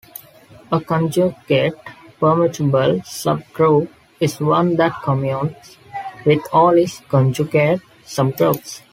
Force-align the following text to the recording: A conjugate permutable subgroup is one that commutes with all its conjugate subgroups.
A 0.71 0.79
conjugate 0.81 1.75
permutable 2.19 2.95
subgroup 3.01 3.87
is 4.19 4.39
one 4.39 4.75
that 4.77 4.93
commutes 4.93 5.77
with 6.25 6.41
all 6.51 6.75
its 6.75 7.01
conjugate 7.01 7.81
subgroups. 8.03 8.81